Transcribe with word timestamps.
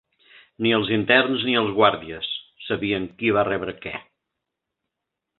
Ni 0.65 0.69
els 0.75 0.87
interns 0.95 1.43
ni 1.49 1.53
els 1.59 1.73
guàrdies 1.79 2.29
sabien 2.69 3.05
qui 3.19 3.33
va 3.35 3.43
rebre 3.49 3.75
què. 3.83 3.93